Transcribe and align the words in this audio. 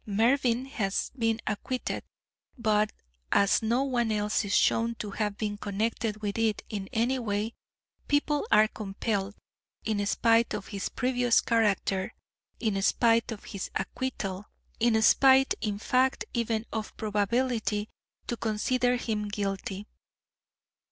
Mervyn 0.07 0.65
has 0.65 1.11
been 1.15 1.39
acquitted, 1.45 2.03
but 2.57 2.91
as 3.31 3.61
no 3.61 3.83
one 3.83 4.11
else 4.11 4.43
is 4.43 4.55
shown 4.57 4.95
to 4.95 5.11
have 5.11 5.37
been 5.37 5.57
connected 5.57 6.23
with 6.23 6.39
it 6.39 6.63
in 6.69 6.89
any 6.91 7.19
way, 7.19 7.53
people 8.07 8.47
are 8.49 8.67
compelled, 8.67 9.35
in 9.85 10.03
spite 10.07 10.55
of 10.55 10.69
his 10.69 10.89
previous 10.89 11.39
character, 11.39 12.15
in 12.59 12.81
spite 12.81 13.31
of 13.31 13.43
his 13.43 13.69
acquittal, 13.75 14.45
in 14.79 14.99
spite 15.03 15.53
in 15.61 15.77
fact 15.77 16.25
even 16.33 16.65
of 16.73 16.97
probability, 16.97 17.87
to 18.25 18.35
consider 18.35 18.95
him 18.95 19.27
guilty. 19.27 19.85